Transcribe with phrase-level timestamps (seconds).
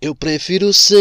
[0.00, 0.96] Eu prefiro ser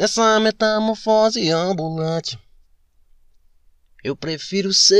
[0.00, 2.36] essa metamorfose ambulante.
[4.02, 4.98] Eu prefiro ser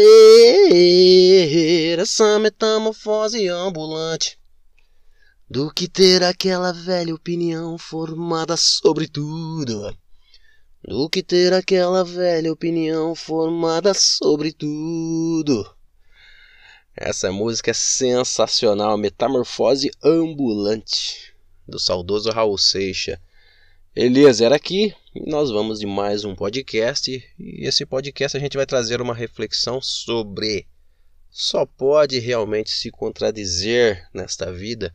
[1.99, 4.39] essa metamorfose ambulante
[5.51, 9.93] do que ter aquela velha opinião formada sobre tudo.
[10.87, 15.69] Do que ter aquela velha opinião formada sobre tudo.
[16.97, 21.35] Essa música é sensacional, Metamorfose Ambulante,
[21.71, 23.17] do saudoso Raul Seixas.
[23.95, 27.11] Beleza, era aqui e nós vamos de mais um podcast.
[27.39, 30.67] E esse podcast a gente vai trazer uma reflexão sobre
[31.31, 34.93] só pode realmente se contradizer nesta vida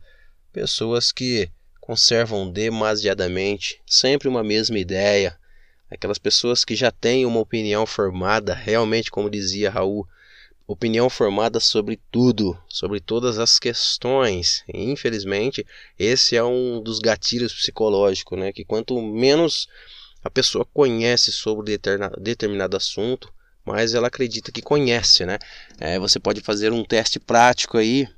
[0.52, 1.50] pessoas que
[1.80, 5.38] conservam demasiadamente sempre uma mesma ideia,
[5.90, 10.06] aquelas pessoas que já têm uma opinião formada, realmente, como dizia Raul,
[10.66, 14.64] opinião formada sobre tudo, sobre todas as questões.
[14.66, 15.64] E, infelizmente,
[15.98, 18.52] esse é um dos gatilhos psicológicos, né?
[18.52, 19.68] Que quanto menos
[20.24, 21.78] a pessoa conhece sobre
[22.18, 23.32] determinado assunto,
[23.64, 25.38] mais ela acredita que conhece, né?
[25.78, 28.08] É, você pode fazer um teste prático aí.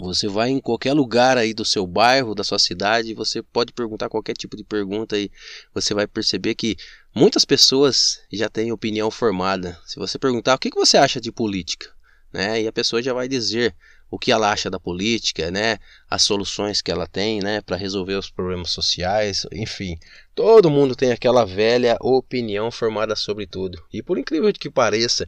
[0.00, 4.10] Você vai em qualquer lugar aí do seu bairro, da sua cidade, você pode perguntar
[4.10, 5.30] qualquer tipo de pergunta aí.
[5.74, 6.76] Você vai perceber que
[7.14, 9.78] Muitas pessoas já têm opinião formada.
[9.86, 11.90] Se você perguntar o que você acha de política,
[12.32, 13.74] né, e a pessoa já vai dizer
[14.10, 15.78] o que ela acha da política, né,
[16.08, 19.98] as soluções que ela tem, né, para resolver os problemas sociais, enfim,
[20.34, 23.82] todo mundo tem aquela velha opinião formada sobre tudo.
[23.92, 25.26] E por incrível que pareça,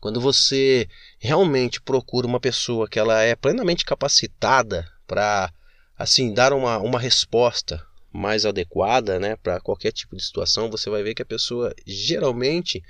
[0.00, 5.52] quando você realmente procura uma pessoa que ela é plenamente capacitada para
[5.96, 11.02] assim dar uma, uma resposta mais adequada né, para qualquer tipo de situação, você vai
[11.02, 12.82] ver que a pessoa geralmente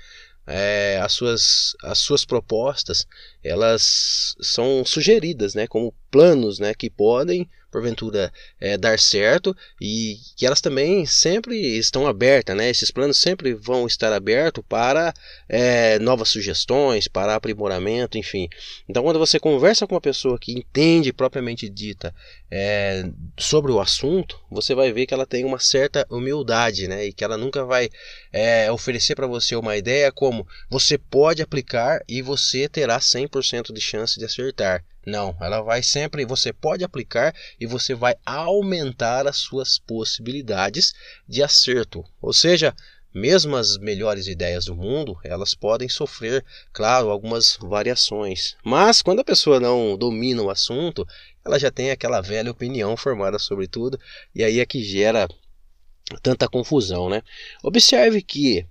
[0.47, 3.07] é, as, suas, as suas propostas
[3.43, 10.45] elas são sugeridas né, como planos né, que podem porventura é, dar certo e que
[10.45, 12.69] elas também sempre estão abertas, né?
[12.69, 15.13] Esses planos sempre vão estar abertos para
[15.47, 18.49] é, novas sugestões, para aprimoramento, enfim.
[18.87, 22.13] Então, quando você conversa com uma pessoa que entende propriamente dita
[22.49, 27.05] é, sobre o assunto, você vai ver que ela tem uma certa humildade, né?
[27.05, 27.89] E que ela nunca vai
[28.33, 33.79] é, oferecer para você uma ideia como você pode aplicar e você terá 100% de
[33.79, 34.83] chance de acertar.
[35.05, 40.93] Não, ela vai sempre, você pode aplicar e você vai aumentar as suas possibilidades
[41.27, 42.03] de acerto.
[42.21, 42.75] Ou seja,
[43.13, 48.55] mesmo as melhores ideias do mundo, elas podem sofrer, claro, algumas variações.
[48.63, 51.05] Mas quando a pessoa não domina o assunto,
[51.43, 53.99] ela já tem aquela velha opinião formada sobre tudo,
[54.33, 55.27] e aí é que gera
[56.21, 57.21] tanta confusão, né?
[57.63, 58.65] Observe que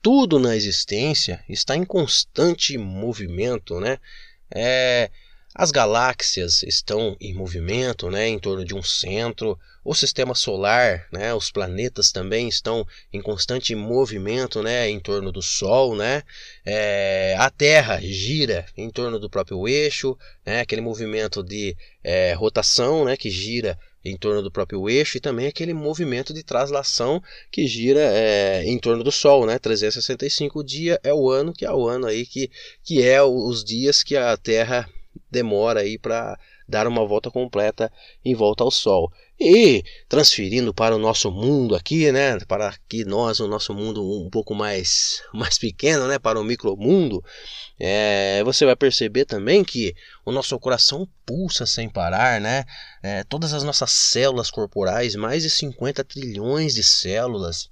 [0.00, 3.98] tudo na existência está em constante movimento, né?
[4.54, 5.10] É,
[5.58, 9.58] as galáxias estão em movimento, né, em torno de um centro.
[9.84, 15.42] O sistema solar, né, os planetas também estão em constante movimento, né, em torno do
[15.42, 16.22] Sol, né.
[16.64, 20.16] É, a Terra gira em torno do próprio eixo,
[20.46, 25.20] né, aquele movimento de é, rotação, né, que gira em torno do próprio eixo e
[25.20, 27.20] também aquele movimento de traslação
[27.50, 29.58] que gira é, em torno do Sol, né?
[29.58, 32.48] 365 dias é o ano que é o ano aí que,
[32.84, 34.88] que é os dias que a Terra
[35.30, 37.90] demora aí para dar uma volta completa
[38.24, 39.10] em volta ao Sol.
[39.40, 44.28] E transferindo para o nosso mundo aqui, né, para que nós, o nosso mundo um
[44.28, 47.22] pouco mais, mais pequeno, né, para o micromundo,
[47.78, 52.64] é, você vai perceber também que o nosso coração pulsa sem parar, né?
[53.02, 57.68] É, todas as nossas células corporais, mais de 50 trilhões de células,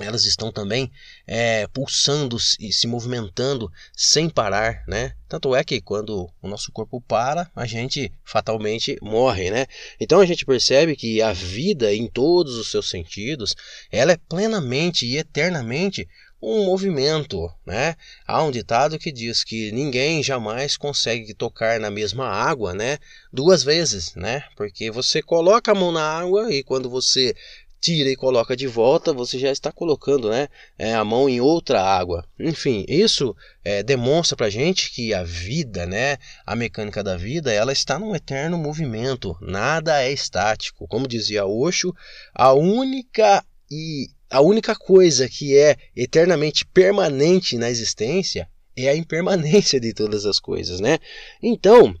[0.00, 0.90] elas estão também
[1.26, 5.14] é, pulsando e se movimentando sem parar, né?
[5.28, 9.66] Tanto é que quando o nosso corpo para, a gente fatalmente morre, né?
[10.00, 13.54] Então a gente percebe que a vida, em todos os seus sentidos,
[13.90, 16.08] ela é plenamente e eternamente
[16.40, 17.96] um movimento, né?
[18.26, 22.98] Há um ditado que diz que ninguém jamais consegue tocar na mesma água, né?
[23.32, 24.44] Duas vezes, né?
[24.56, 27.34] Porque você coloca a mão na água e quando você
[27.80, 30.48] tira e coloca de volta, você já está colocando né,
[30.78, 32.24] é, a mão em outra água.
[32.38, 33.34] Enfim, isso
[33.64, 38.14] é, demonstra para gente que a vida, né, a mecânica da vida, ela está num
[38.14, 39.36] eterno movimento.
[39.40, 40.86] Nada é estático.
[40.88, 41.94] Como dizia Osho,
[42.34, 49.80] a única e a única coisa que é eternamente permanente na existência é a impermanência
[49.80, 50.98] de todas as coisas, né?
[51.42, 51.94] Então,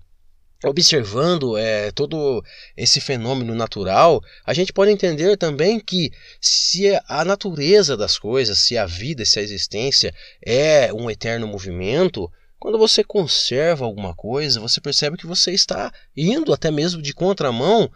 [0.64, 2.42] observando é, todo
[2.76, 6.10] esse fenômeno natural, a gente pode entender também que
[6.40, 10.12] se a natureza das coisas, se a vida, se a existência
[10.44, 16.52] é um eterno movimento, quando você conserva alguma coisa, você percebe que você está indo
[16.52, 17.88] até mesmo de contramão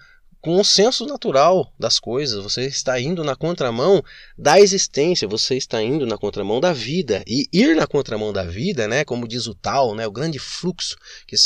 [0.42, 4.02] com o senso natural das coisas, você está indo na contramão
[4.36, 7.22] da existência, você está indo na contramão da vida.
[7.28, 10.96] E ir na contramão da vida, né, como diz o tal, né, o grande fluxo
[11.28, 11.36] que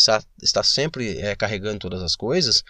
[0.42, 2.62] está, sempre é, carregando todas as coisas,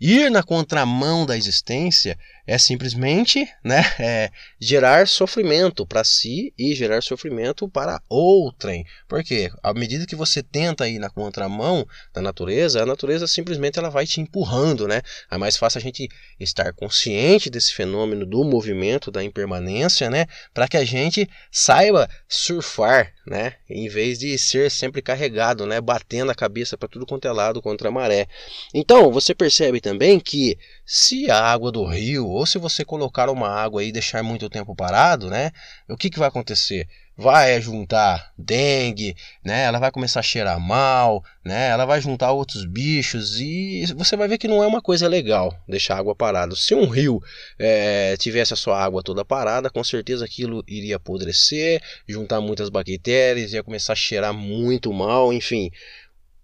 [0.00, 4.30] ir na contramão da existência é simplesmente né, é,
[4.60, 8.84] gerar sofrimento para si e gerar sofrimento para outrem.
[9.08, 13.90] Porque à medida que você tenta ir na contramão da natureza, a natureza simplesmente ela
[13.90, 15.02] vai te empurrando, né?
[15.30, 20.26] É mais fácil a gente estar consciente desse fenômeno do movimento, da impermanência, né?
[20.52, 23.54] Para que a gente saiba surfar, né?
[23.68, 25.80] Em vez de ser sempre carregado, né?
[25.80, 28.26] Batendo a cabeça para tudo quanto é lado contra a maré.
[28.74, 33.48] Então, você percebe também que se a água do rio, ou se você colocar uma
[33.48, 35.52] água e deixar muito tempo parado, né?
[35.88, 36.88] O que, que vai acontecer?
[37.16, 39.14] Vai juntar dengue,
[39.44, 39.64] né?
[39.64, 41.68] Ela vai começar a cheirar mal, né?
[41.68, 45.54] Ela vai juntar outros bichos e você vai ver que não é uma coisa legal
[45.68, 46.56] deixar a água parada.
[46.56, 47.22] Se um rio
[47.58, 53.52] é, tivesse a sua água toda parada, com certeza aquilo iria apodrecer, juntar muitas bactérias,
[53.52, 55.70] ia começar a cheirar muito mal, enfim.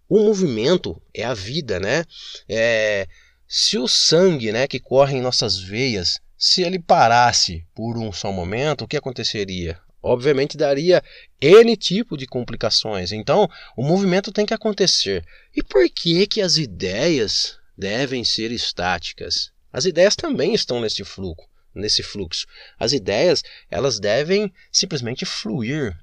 [0.09, 2.05] O movimento é a vida, né?
[2.49, 3.07] É,
[3.47, 8.31] se o sangue né, que corre em nossas veias, se ele parasse por um só
[8.31, 9.79] momento, o que aconteceria?
[10.09, 11.05] Obviamente daria
[11.39, 13.13] N tipo de complicações.
[13.13, 13.47] Então,
[13.77, 15.23] o movimento tem que acontecer.
[15.55, 19.53] E por que que as ideias devem ser estáticas?
[19.71, 22.47] As ideias também estão nesse fluxo, nesse fluxo.
[22.79, 25.95] As ideias, elas devem simplesmente fluir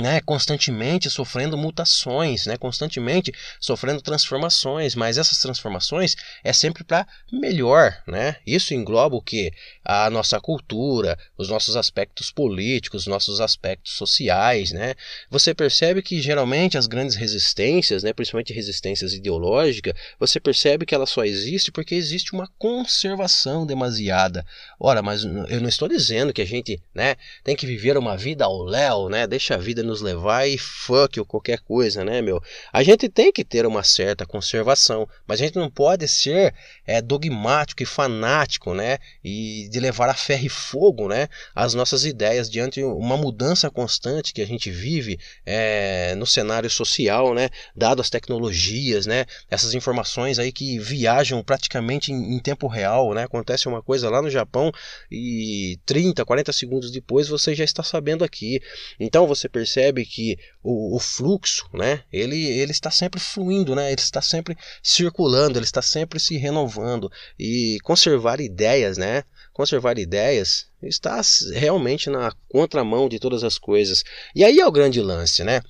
[0.00, 6.14] né, constantemente sofrendo mutações, né, constantemente sofrendo transformações, mas essas transformações
[6.44, 8.36] é sempre para melhor, né?
[8.46, 9.52] Isso engloba o que
[9.84, 14.94] a nossa cultura, os nossos aspectos políticos, os nossos aspectos sociais, né?
[15.30, 21.06] Você percebe que geralmente as grandes resistências, né, principalmente resistências ideológicas, você percebe que ela
[21.06, 24.44] só existe porque existe uma conservação demasiada.
[24.78, 28.44] Ora, mas eu não estou dizendo que a gente, né, tem que viver uma vida
[28.44, 29.26] ao léu, né?
[29.26, 32.42] Deixa a vida nos levar e fuck ou qualquer coisa, né, meu?
[32.72, 36.54] A gente tem que ter uma certa conservação, mas a gente não pode ser
[36.86, 38.98] é, dogmático e fanático, né?
[39.24, 41.28] E de levar a ferro e fogo, né?
[41.54, 46.68] As nossas ideias diante de uma mudança constante que a gente vive é, no cenário
[46.68, 47.48] social, né?
[47.74, 49.24] Dado as tecnologias, né?
[49.50, 53.22] Essas informações aí que viajam praticamente em, em tempo real, né?
[53.24, 54.72] Acontece uma coisa lá no Japão
[55.10, 58.60] e 30, 40 segundos depois você já está sabendo aqui.
[58.98, 63.92] Então você percebe percebe que o, o, fluxo, né, ele, ele está sempre fluindo, né,
[63.92, 70.66] ele está sempre circulando, ele está sempre se renovando e conservar ideias, né, conservar ideias
[70.82, 71.20] está
[71.52, 74.04] realmente na contramão de todas as coisas.
[74.34, 75.60] E aí é o grande lance, né?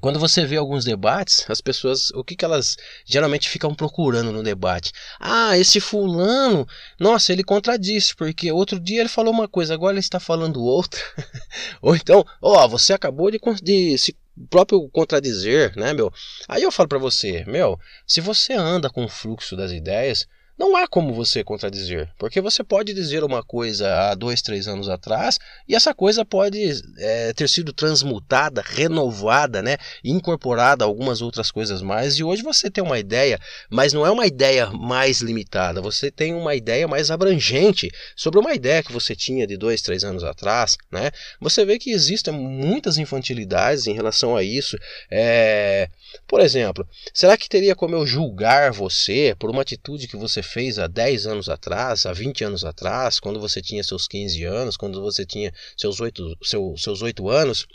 [0.00, 4.42] Quando você vê alguns debates, as pessoas, o que, que elas geralmente ficam procurando no
[4.42, 4.92] debate?
[5.20, 6.66] Ah, esse fulano,
[6.98, 11.00] nossa, ele contradisse, porque outro dia ele falou uma coisa, agora ele está falando outra.
[11.82, 14.16] Ou então, ó, oh, você acabou de, de se
[14.50, 16.12] próprio contradizer, né, meu?
[16.46, 20.26] Aí eu falo para você, meu, se você anda com o fluxo das ideias,
[20.58, 24.88] não há como você contradizer, porque você pode dizer uma coisa há dois, três anos
[24.88, 25.38] atrás
[25.68, 31.82] e essa coisa pode é, ter sido transmutada, renovada, né, incorporada a algumas outras coisas
[31.82, 32.14] mais.
[32.14, 33.38] E hoje você tem uma ideia,
[33.70, 35.80] mas não é uma ideia mais limitada.
[35.82, 40.04] Você tem uma ideia mais abrangente sobre uma ideia que você tinha de dois, três
[40.04, 41.10] anos atrás, né?
[41.40, 44.78] Você vê que existem muitas infantilidades em relação a isso.
[45.10, 45.90] É...
[46.26, 50.78] Por exemplo, será que teria como eu julgar você por uma atitude que você fez
[50.78, 55.02] há 10 anos atrás, há 20 anos atrás, quando você tinha seus 15 anos, quando
[55.02, 57.66] você tinha seus 8, seu, seus 8 anos,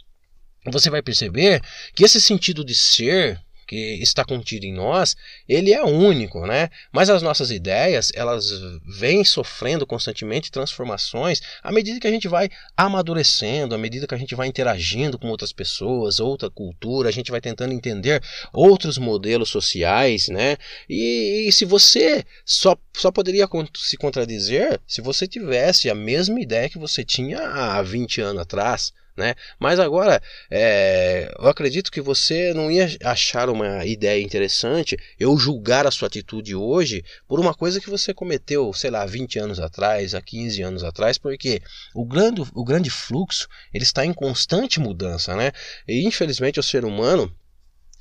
[0.66, 1.62] você vai perceber
[1.94, 3.40] que esse sentido de ser
[3.72, 5.16] que está contido em nós,
[5.48, 6.70] ele é único, né?
[6.92, 8.52] Mas as nossas ideias, elas
[8.86, 14.18] vêm sofrendo constantemente transformações à medida que a gente vai amadurecendo, à medida que a
[14.18, 19.48] gente vai interagindo com outras pessoas, outra cultura, a gente vai tentando entender outros modelos
[19.48, 20.58] sociais, né?
[20.90, 26.68] E, e se você só, só poderia se contradizer se você tivesse a mesma ideia
[26.68, 29.36] que você tinha há 20 anos atrás, né?
[29.60, 35.86] Mas agora, é, eu acredito que você não ia achar uma ideia interessante eu julgar
[35.86, 40.16] a sua atitude hoje por uma coisa que você cometeu, sei lá, 20 anos atrás,
[40.16, 41.62] há 15 anos atrás, porque
[41.94, 45.52] o grande, o grande fluxo ele está em constante mudança, né?
[45.88, 47.32] E infelizmente o ser humano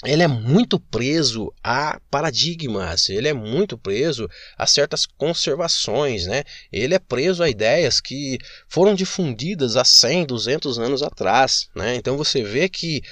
[0.04, 6.44] ele é muito preso a paradigmas, ele é muito preso a certas conservações, né?
[6.72, 11.96] Ele é preso a ideias que foram difundidas há 100, 200 anos atrás, né?
[11.96, 13.02] Então você vê que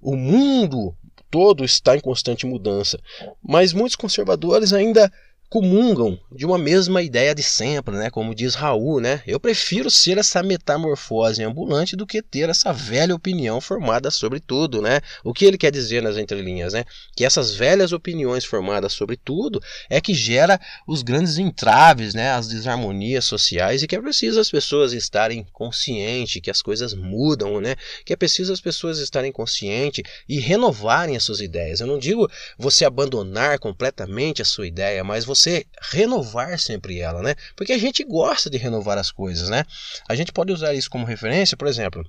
[0.00, 0.96] o mundo
[1.30, 2.98] todo está em constante mudança,
[3.42, 5.12] mas muitos conservadores ainda
[5.48, 8.10] comungam de uma mesma ideia de sempre, né?
[8.10, 9.22] Como diz Raul, né?
[9.26, 14.82] Eu prefiro ser essa metamorfose ambulante do que ter essa velha opinião formada sobre tudo,
[14.82, 15.00] né?
[15.24, 16.84] O que ele quer dizer nas entrelinhas, né?
[17.16, 22.30] Que essas velhas opiniões formadas sobre tudo é que gera os grandes entraves, né?
[22.32, 27.58] As desarmonias sociais e que é preciso as pessoas estarem conscientes que as coisas mudam,
[27.58, 27.74] né?
[28.04, 31.80] Que é preciso as pessoas estarem conscientes e renovarem as suas ideias.
[31.80, 37.22] Eu não digo você abandonar completamente a sua ideia, mas você você renovar sempre ela,
[37.22, 37.34] né?
[37.56, 39.64] Porque a gente gosta de renovar as coisas, né?
[40.08, 42.04] A gente pode usar isso como referência, por exemplo.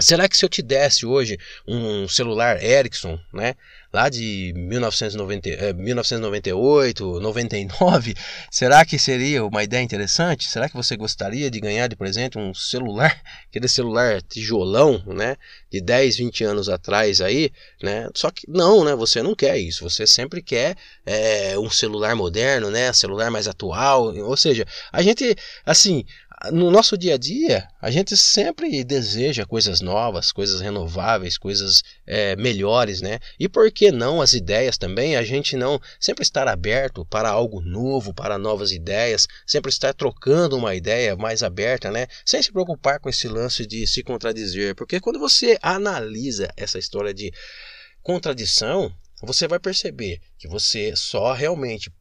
[0.00, 3.54] Será que se eu te desse hoje um celular Ericsson, né,
[3.92, 8.14] lá de 1990, 1998, 99,
[8.50, 10.48] será que seria uma ideia interessante?
[10.48, 13.20] Será que você gostaria de ganhar de presente um celular,
[13.50, 15.36] aquele celular tijolão, né,
[15.70, 17.50] de 10, 20 anos atrás aí,
[17.82, 18.08] né?
[18.14, 22.70] Só que não, né, você não quer isso, você sempre quer é, um celular moderno,
[22.70, 26.02] né, celular mais atual, ou seja, a gente, assim,
[26.50, 32.34] no nosso dia a dia, a gente sempre deseja coisas novas, coisas renováveis, coisas é,
[32.36, 33.18] melhores, né?
[33.38, 35.14] E por que não as ideias também?
[35.14, 40.56] A gente não sempre estar aberto para algo novo, para novas ideias, sempre estar trocando
[40.56, 42.06] uma ideia mais aberta, né?
[42.24, 47.14] Sem se preocupar com esse lance de se contradizer, porque quando você analisa essa história
[47.14, 47.32] de
[48.02, 51.92] contradição, você vai perceber que você só realmente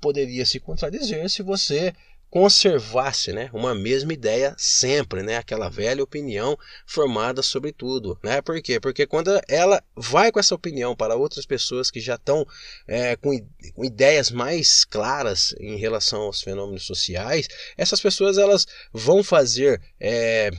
[0.00, 1.92] poderia se contradizer se você
[2.30, 8.18] conservasse né, uma mesma ideia sempre, né, aquela velha opinião formada sobre tudo.
[8.22, 8.42] Né?
[8.42, 8.78] Por quê?
[8.78, 12.46] Porque quando ela vai com essa opinião para outras pessoas que já estão
[12.86, 13.30] é, com,
[13.74, 20.50] com, ideias mais claras em relação aos fenômenos sociais, essas pessoas elas vão fazer é,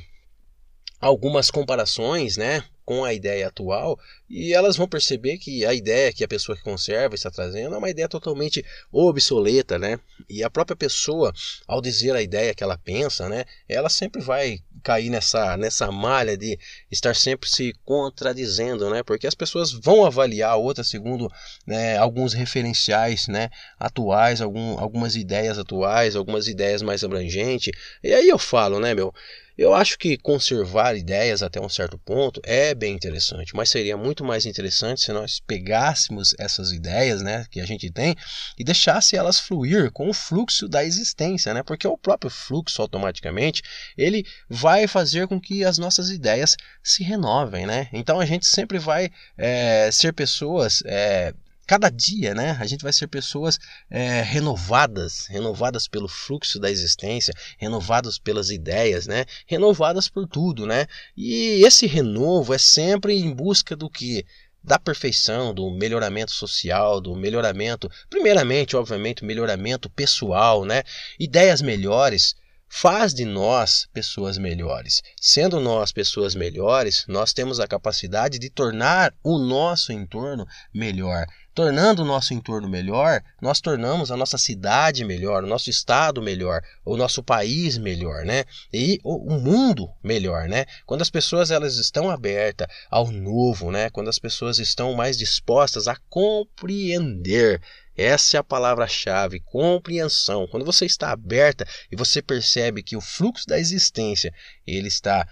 [0.99, 2.63] algumas comparações, né?
[2.89, 6.63] Com a ideia atual e elas vão perceber que a ideia que a pessoa que
[6.63, 9.99] conserva está trazendo é uma ideia totalmente obsoleta, né?
[10.27, 11.31] E a própria pessoa,
[11.67, 16.35] ao dizer a ideia que ela pensa, né, ela sempre vai cair nessa, nessa malha
[16.35, 16.57] de
[16.89, 19.03] estar sempre se contradizendo, né?
[19.03, 21.31] Porque as pessoas vão avaliar a outra segundo
[21.67, 27.71] né, alguns referenciais, né, atuais, algum, algumas ideias atuais, algumas ideias mais abrangentes.
[28.03, 29.13] E aí eu falo, né, meu?
[29.59, 34.23] Eu acho que conservar ideias até um certo ponto é bem interessante, mas seria muito
[34.23, 38.15] mais interessante se nós pegássemos essas ideias, né, que a gente tem
[38.57, 41.61] e deixasse elas fluir com o fluxo da existência, né?
[41.61, 43.61] Porque o próprio fluxo automaticamente
[43.97, 47.89] ele vai fazer com que as nossas ideias se renovem, né?
[47.91, 51.33] Então a gente sempre vai é, ser pessoas é,
[51.69, 53.59] cada dia, né, a gente vai ser pessoas
[53.91, 60.87] é, renovadas, renovadas pelo fluxo da existência, renovadas pelas ideias, né, renovadas por tudo, né.
[61.15, 64.25] E esse renovo é sempre em busca do que
[64.63, 70.81] da perfeição, do melhoramento social, do melhoramento, primeiramente, obviamente, melhoramento pessoal, né?
[71.19, 72.35] Ideias melhores,
[72.69, 75.01] faz de nós pessoas melhores.
[75.19, 81.25] Sendo nós pessoas melhores, nós temos a capacidade de tornar o nosso entorno melhor.
[81.53, 86.61] Tornando o nosso entorno melhor, nós tornamos a nossa cidade melhor, o nosso estado melhor,
[86.85, 88.45] o nosso país melhor, né?
[88.71, 90.65] E o mundo melhor, né?
[90.85, 93.89] Quando as pessoas elas estão abertas ao novo, né?
[93.89, 97.61] Quando as pessoas estão mais dispostas a compreender
[97.99, 100.47] essa é a palavra-chave, compreensão.
[100.47, 104.33] Quando você está aberta e você percebe que o fluxo da existência
[104.65, 105.27] ele está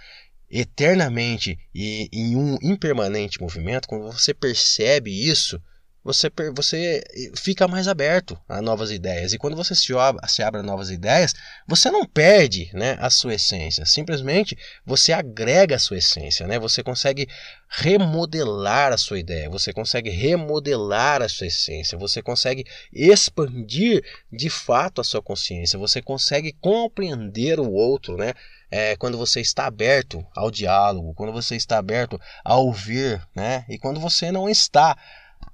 [0.50, 5.62] eternamente e em um impermanente movimento, quando você percebe isso,
[6.08, 7.04] você, você
[7.36, 9.34] fica mais aberto a novas ideias.
[9.34, 9.94] E quando você se,
[10.30, 11.36] se abre a novas ideias,
[11.68, 13.86] você não perde né, a sua essência.
[13.86, 16.48] Simplesmente você agrega a sua essência.
[16.48, 16.58] Né?
[16.60, 17.28] Você consegue
[17.68, 25.02] remodelar a sua ideia, você consegue remodelar a sua essência, você consegue expandir de fato
[25.02, 28.34] a sua consciência, você consegue compreender o outro, né?
[28.72, 33.66] É, quando você está aberto ao diálogo, quando você está aberto a ouvir, né?
[33.68, 34.96] E quando você não está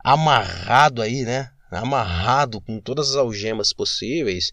[0.04, 1.50] amarrado aí, né?
[1.72, 4.52] Amarrado com todas as algemas possíveis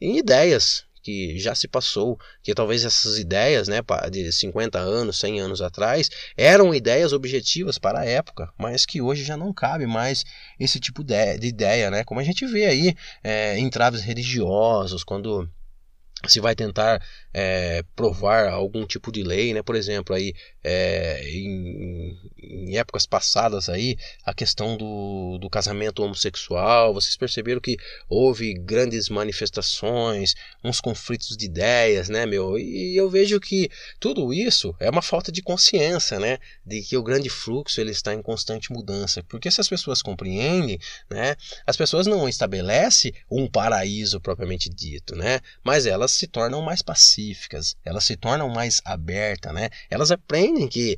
[0.00, 3.78] em ideias que já se passou, que talvez essas ideias, né,
[4.10, 9.24] de 50 anos, 100 anos atrás, eram ideias objetivas para a época, mas que hoje
[9.24, 10.24] já não cabe mais
[10.60, 12.04] esse tipo de ideia, né?
[12.04, 15.48] Como a gente vê aí é, entraves religiosos, quando
[16.26, 17.00] se vai tentar
[17.32, 19.62] é, provar algum tipo de lei, né?
[19.62, 26.94] Por exemplo, aí é, em, em, épocas passadas aí a questão do, do casamento homossexual,
[26.94, 27.76] vocês perceberam que
[28.08, 32.58] houve grandes manifestações, uns conflitos de ideias, né, meu?
[32.58, 33.70] E eu vejo que
[34.00, 36.38] tudo isso é uma falta de consciência, né?
[36.64, 40.78] De que o grande fluxo ele está em constante mudança, porque se as pessoas compreendem,
[41.10, 41.36] né?
[41.66, 45.40] As pessoas não estabelecem um paraíso propriamente dito, né?
[45.62, 46.82] Mas elas se tornam mais
[47.18, 49.68] pacíficas, elas se tornam mais abertas, né?
[49.90, 50.96] Elas aprendem que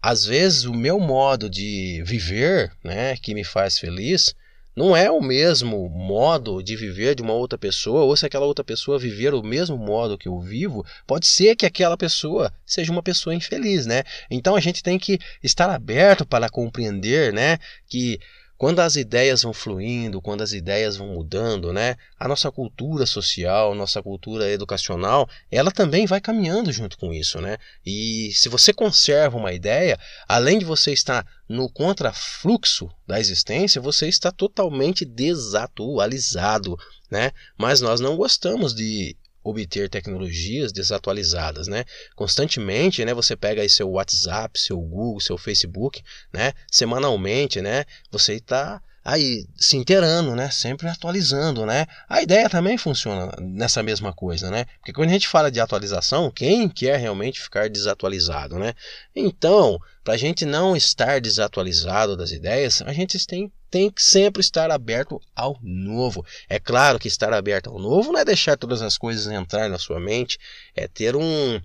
[0.00, 4.34] às vezes o meu modo de viver, né, que me faz feliz,
[4.74, 8.64] não é o mesmo modo de viver de uma outra pessoa, ou se aquela outra
[8.64, 13.02] pessoa viver o mesmo modo que eu vivo, pode ser que aquela pessoa seja uma
[13.02, 14.02] pessoa infeliz, né?
[14.30, 18.18] Então a gente tem que estar aberto para compreender, né, que
[18.62, 21.96] quando as ideias vão fluindo, quando as ideias vão mudando, né?
[22.16, 27.56] A nossa cultura social, nossa cultura educacional, ela também vai caminhando junto com isso, né?
[27.84, 34.06] E se você conserva uma ideia, além de você estar no contrafluxo da existência, você
[34.06, 36.78] está totalmente desatualizado,
[37.10, 37.32] né?
[37.58, 41.84] Mas nós não gostamos de obter tecnologias desatualizadas, né?
[42.14, 43.12] Constantemente, né?
[43.14, 46.52] Você pega aí seu WhatsApp, seu Google, seu Facebook, né?
[46.70, 47.84] Semanalmente, né?
[48.10, 50.50] Você está aí se inteirando, né?
[50.50, 51.86] Sempre atualizando, né?
[52.08, 54.64] A ideia também funciona nessa mesma coisa, né?
[54.78, 58.74] Porque quando a gente fala de atualização, quem quer realmente ficar desatualizado, né?
[59.14, 64.42] Então, para a gente não estar desatualizado das ideias, a gente tem tem que sempre
[64.42, 66.24] estar aberto ao novo.
[66.46, 69.78] É claro que estar aberto ao novo não é deixar todas as coisas entrar na
[69.78, 70.38] sua mente,
[70.76, 71.60] é ter um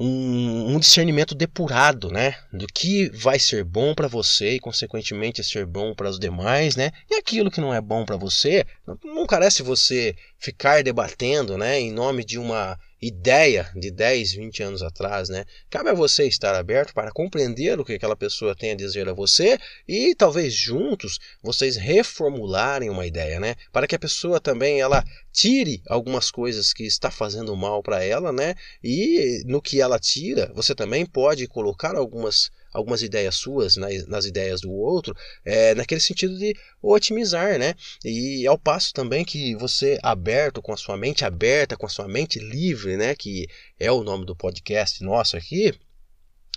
[0.00, 5.66] um, um, discernimento depurado, né, do que vai ser bom para você e consequentemente ser
[5.66, 8.64] bom para os demais, né, e aquilo que não é bom para você,
[9.04, 14.82] não carece você ficar debatendo, né, em nome de uma ideia de 10, 20 anos
[14.82, 15.44] atrás, né?
[15.70, 19.12] Cabe a você estar aberto para compreender o que aquela pessoa tem a dizer a
[19.12, 23.54] você e talvez juntos vocês reformularem uma ideia, né?
[23.72, 28.32] Para que a pessoa também ela tire algumas coisas que está fazendo mal para ela,
[28.32, 28.54] né?
[28.82, 34.24] E no que ela tira, você também pode colocar algumas algumas ideias suas nas, nas
[34.24, 37.74] ideias do outro, é, naquele sentido de otimizar, né?
[38.04, 42.08] E ao passo também que você aberto, com a sua mente aberta, com a sua
[42.08, 43.14] mente livre, né?
[43.14, 43.46] Que
[43.78, 45.74] é o nome do podcast nosso aqui,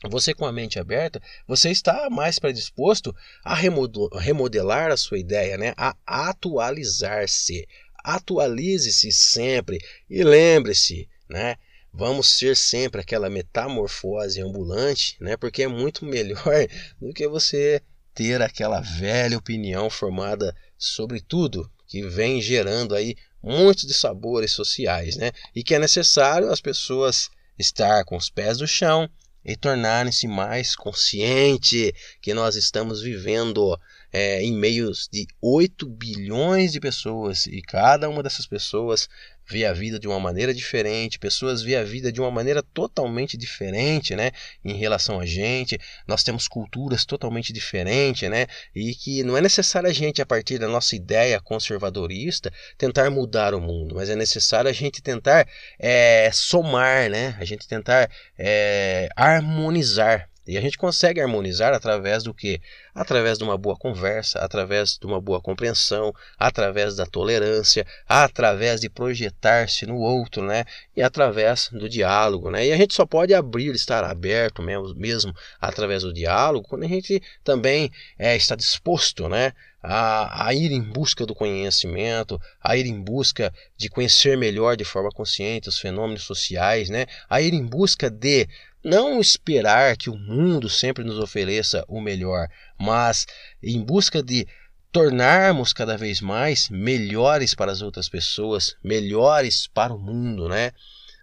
[0.10, 5.74] você com a mente aberta, você está mais predisposto a remodelar a sua ideia, né?
[5.78, 7.68] a atualizar-se.
[8.04, 11.56] Atualize-se sempre e lembre-se, né?
[11.94, 15.36] Vamos ser sempre aquela metamorfose ambulante, né?
[15.36, 16.68] Porque é muito melhor
[17.00, 17.82] do que você
[18.14, 25.18] ter aquela velha opinião formada sobre tudo que vem gerando aí muitos de sabores sociais,
[25.18, 25.32] né?
[25.56, 29.10] E que é necessário as pessoas estar com os pés no chão
[29.44, 33.78] e tornarem-se mais consciente que nós estamos vivendo
[34.14, 39.10] é, em meio de 8 bilhões de pessoas e cada uma dessas pessoas
[39.52, 43.38] vê a vida de uma maneira diferente, pessoas vê a vida de uma maneira totalmente
[43.38, 44.32] diferente, né,
[44.64, 45.78] em relação a gente.
[46.08, 50.58] Nós temos culturas totalmente diferentes, né, e que não é necessário a gente a partir
[50.58, 55.46] da nossa ideia conservadorista tentar mudar o mundo, mas é necessário a gente tentar
[55.78, 58.10] é, somar, né, a gente tentar
[58.40, 62.60] é, harmonizar e a gente consegue harmonizar através do que?
[62.94, 68.90] Através de uma boa conversa, através de uma boa compreensão, através da tolerância, através de
[68.90, 70.66] projetar-se no outro, né?
[70.94, 72.68] E através do diálogo, né?
[72.68, 76.88] E a gente só pode abrir, estar aberto mesmo, mesmo através do diálogo, quando a
[76.90, 79.54] gente também é, está disposto, né?
[79.82, 84.84] A, a, ir em busca do conhecimento, a ir em busca de conhecer melhor de
[84.84, 87.08] forma consciente os fenômenos sociais, né?
[87.28, 88.48] a ir em busca de
[88.84, 92.48] não esperar que o mundo sempre nos ofereça o melhor,
[92.80, 93.26] mas
[93.62, 94.48] em busca de
[94.92, 100.72] tornarmos cada vez mais melhores para as outras pessoas, melhores para o mundo, né?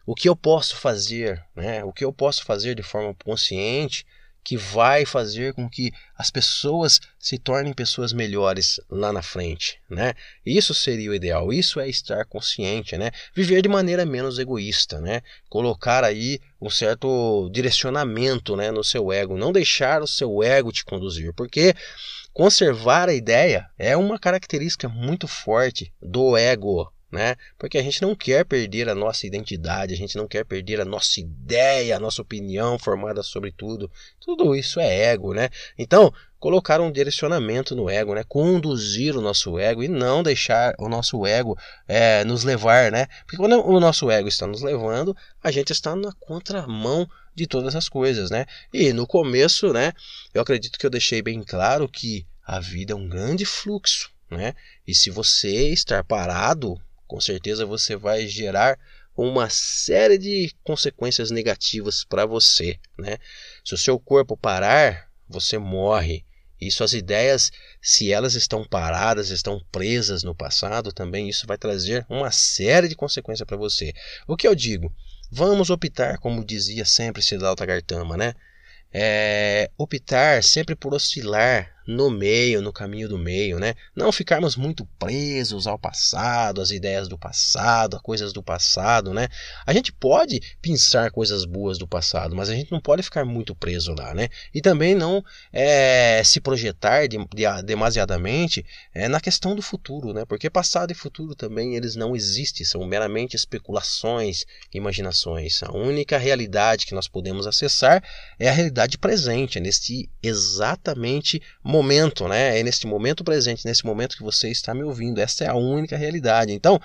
[0.07, 1.85] O que eu posso fazer, né?
[1.85, 4.07] O que eu posso fazer de forma consciente
[4.43, 10.15] que vai fazer com que as pessoas se tornem pessoas melhores lá na frente, né?
[10.45, 13.11] Isso seria o ideal, isso é estar consciente, né?
[13.35, 15.23] Viver de maneira menos egoísta, né?
[15.49, 20.85] Colocar aí um certo direcionamento, né, no seu ego, não deixar o seu ego te
[20.85, 21.75] conduzir, porque
[22.33, 27.37] conservar a ideia é uma característica muito forte do ego, né?
[27.59, 30.85] Porque a gente não quer perder a nossa identidade, a gente não quer perder a
[30.85, 33.91] nossa ideia, a nossa opinião formada sobre tudo.
[34.21, 35.49] Tudo isso é ego, né?
[35.79, 38.25] Então, colocar um direcionamento no ego, né?
[38.29, 43.07] Conduzir o nosso ego e não deixar o nosso ego é, nos levar, né?
[43.25, 47.75] Porque quando o nosso ego está nos levando, a gente está na contramão de todas
[47.75, 48.45] as coisas, né?
[48.73, 49.93] E no começo, né?
[50.35, 54.55] Eu acredito que eu deixei bem claro que a vida é um grande fluxo, né?
[54.87, 58.79] E se você estar parado, com certeza você vai gerar
[59.17, 63.19] uma série de consequências negativas para você, né?
[63.65, 66.25] Se o seu corpo parar, você morre.
[66.61, 72.05] E suas ideias, se elas estão paradas, estão presas no passado, também isso vai trazer
[72.09, 73.93] uma série de consequências para você.
[74.27, 74.93] O que eu digo?
[75.31, 78.35] Vamos optar, como dizia sempre Siddhartha Gautama, né?
[78.93, 83.75] É, optar sempre por oscilar no meio, no caminho do meio, né?
[83.97, 89.27] Não ficarmos muito presos ao passado, às ideias do passado, a coisas do passado, né?
[89.65, 93.55] A gente pode pensar coisas boas do passado, mas a gente não pode ficar muito
[93.55, 94.29] preso lá, né?
[94.53, 100.27] E também não é, se projetar de, de, demasiadamente é, na questão do futuro, né?
[100.27, 105.63] Porque passado e futuro também eles não existem, são meramente especulações, imaginações.
[105.63, 108.05] A única realidade que nós podemos acessar
[108.39, 112.59] é a realidade presente, é neste exatamente momento momento, né?
[112.59, 115.21] É neste momento presente, nesse momento que você está me ouvindo.
[115.21, 116.53] Essa é a única realidade.
[116.53, 116.81] Então,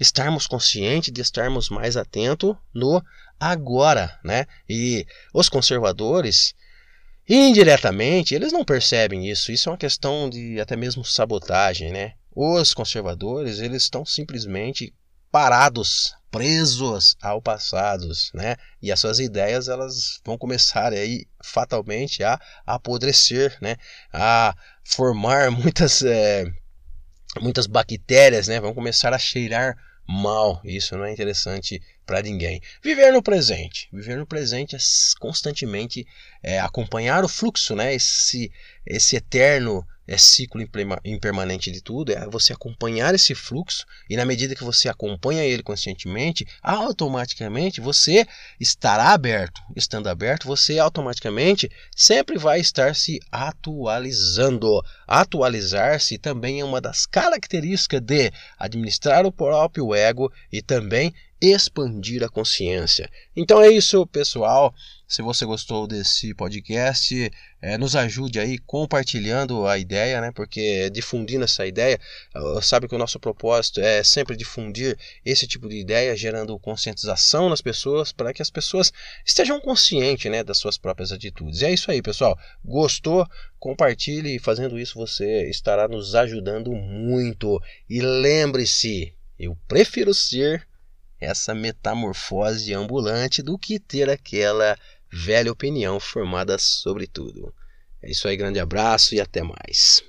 [0.00, 3.02] estarmos conscientes de estarmos mais atentos no
[3.38, 4.46] agora, né?
[4.68, 6.54] E os conservadores,
[7.28, 9.52] indiretamente, eles não percebem isso.
[9.52, 12.14] Isso é uma questão de até mesmo sabotagem, né?
[12.34, 14.94] Os conservadores, eles estão simplesmente
[15.32, 18.56] parados, presos ao passado, né?
[18.80, 23.76] E as suas ideias elas vão começar aí fatalmente a apodrecer, né?
[24.12, 26.44] A formar muitas é,
[27.40, 28.60] muitas bactérias, né?
[28.60, 30.60] Vão começar a cheirar mal.
[30.64, 32.60] Isso não é interessante para ninguém.
[32.82, 34.78] Viver no presente, viver no presente é
[35.18, 36.06] constantemente
[36.42, 37.94] é, acompanhar o fluxo, né?
[37.94, 38.52] Esse
[38.86, 40.60] esse eterno é ciclo
[41.04, 45.62] impermanente de tudo, é você acompanhar esse fluxo e na medida que você acompanha ele
[45.62, 48.26] conscientemente, automaticamente você
[48.60, 49.62] estará aberto.
[49.74, 54.82] Estando aberto, você automaticamente sempre vai estar se atualizando.
[55.06, 62.28] Atualizar-se também é uma das características de administrar o próprio ego e também expandir a
[62.28, 63.10] consciência.
[63.34, 64.72] Então é isso, pessoal.
[65.08, 70.30] Se você gostou desse podcast, é, nos ajude aí compartilhando a ideia, né?
[70.30, 72.00] Porque difundindo essa ideia,
[72.62, 77.60] sabe que o nosso propósito é sempre difundir esse tipo de ideia, gerando conscientização nas
[77.60, 78.92] pessoas, para que as pessoas
[79.26, 81.60] estejam conscientes, né, das suas próprias atitudes.
[81.60, 82.38] E é isso aí, pessoal.
[82.64, 83.26] Gostou?
[83.58, 84.38] Compartilhe.
[84.38, 87.60] Fazendo isso, você estará nos ajudando muito.
[87.90, 90.66] E lembre-se, eu prefiro ser
[91.22, 94.76] essa metamorfose ambulante do que ter aquela
[95.10, 97.54] velha opinião formada sobre tudo.
[98.02, 100.02] É isso aí, grande abraço e até mais.